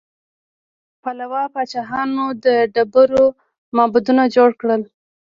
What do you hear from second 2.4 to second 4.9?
د ډبرو معبدونه جوړ کړل.